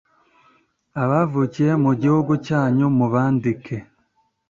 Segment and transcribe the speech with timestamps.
[1.03, 3.77] abavukiye mu gihugu cyanyu mubandike.